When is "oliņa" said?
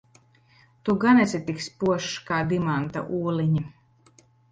3.19-3.63